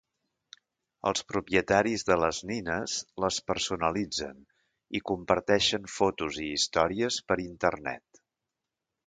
[1.09, 4.41] Els propietaris de les nines les personalitzen
[5.01, 8.25] i comparteixen fotos i històries per Internet.